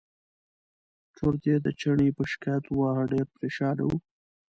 چورت 1.15 1.41
یې 1.49 1.55
د 1.65 1.67
چڼي 1.79 2.09
په 2.17 2.23
شکایت 2.31 2.65
وواهه 2.67 3.03
ډېر 3.11 3.25
پرېشانه 3.35 3.83
و. 3.87 3.91